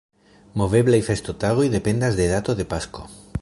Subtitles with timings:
[0.61, 3.07] Moveblaj festotagoj dependas de dato de Pasko.